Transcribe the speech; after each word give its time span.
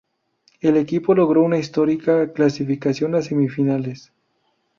El 0.61 0.77
equipo 0.77 1.13
logró 1.13 1.43
una 1.43 1.59
histórica 1.59 2.33
clasificación 2.33 3.13
a 3.13 3.21
semifinales. 3.21 4.11